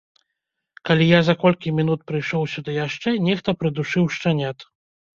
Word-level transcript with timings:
Калі 0.89 1.05
я 1.09 1.19
за 1.27 1.35
колькі 1.43 1.75
мінут 1.81 2.01
прыйшоў 2.13 2.49
сюды 2.57 2.71
яшчэ, 2.85 3.09
нехта 3.31 3.49
прыдушыў 3.63 4.13
шчанят. 4.21 4.71